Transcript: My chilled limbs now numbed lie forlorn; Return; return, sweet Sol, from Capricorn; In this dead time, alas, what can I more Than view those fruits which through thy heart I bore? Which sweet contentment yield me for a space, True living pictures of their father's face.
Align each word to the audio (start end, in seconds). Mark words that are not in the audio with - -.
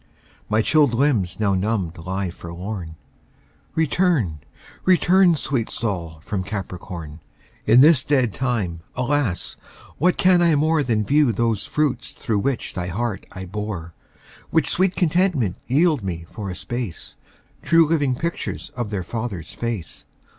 My 0.49 0.63
chilled 0.63 0.95
limbs 0.95 1.39
now 1.39 1.53
numbed 1.53 1.95
lie 1.99 2.31
forlorn; 2.31 2.95
Return; 3.75 4.39
return, 4.83 5.35
sweet 5.35 5.69
Sol, 5.69 6.23
from 6.25 6.43
Capricorn; 6.43 7.19
In 7.67 7.81
this 7.81 8.03
dead 8.03 8.33
time, 8.33 8.81
alas, 8.95 9.57
what 9.99 10.17
can 10.17 10.41
I 10.41 10.55
more 10.55 10.81
Than 10.81 11.05
view 11.05 11.31
those 11.31 11.67
fruits 11.67 12.15
which 12.15 12.15
through 12.15 12.57
thy 12.73 12.87
heart 12.87 13.27
I 13.33 13.45
bore? 13.45 13.93
Which 14.49 14.71
sweet 14.71 14.95
contentment 14.95 15.57
yield 15.67 16.01
me 16.03 16.25
for 16.31 16.49
a 16.49 16.55
space, 16.55 17.15
True 17.61 17.85
living 17.87 18.15
pictures 18.15 18.71
of 18.71 18.89
their 18.89 19.03
father's 19.03 19.53
face. 19.53 20.07